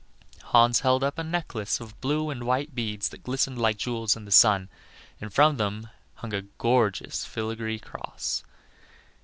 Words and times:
Hans 0.45 0.79
held 0.79 1.03
up 1.03 1.19
a 1.19 1.23
necklace 1.23 1.79
of 1.79 2.01
blue 2.01 2.31
and 2.31 2.43
white 2.43 2.73
beads 2.73 3.09
that 3.09 3.21
glistened 3.21 3.59
like 3.61 3.77
jewels 3.77 4.15
in 4.15 4.25
the 4.25 4.31
sun, 4.31 4.67
and 5.19 5.31
from 5.31 5.57
them 5.57 5.91
hung 6.15 6.33
a 6.33 6.41
gorgeous 6.57 7.23
filigree 7.23 7.77
cross. 7.77 8.43